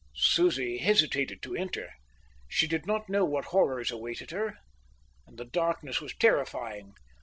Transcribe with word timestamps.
Susie 0.15 0.79
hesitated 0.79 1.43
to 1.43 1.55
enter. 1.55 1.91
She 2.47 2.65
did 2.65 2.87
not 2.87 3.07
know 3.07 3.23
what 3.23 3.45
horrors 3.45 3.91
awaited 3.91 4.31
her, 4.31 4.57
and 5.27 5.37
the 5.37 5.45
darkness 5.45 6.01
was 6.01 6.15
terrifying. 6.15 6.95